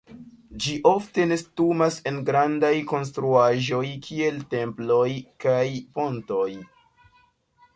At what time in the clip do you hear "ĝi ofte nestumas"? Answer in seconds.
0.63-1.97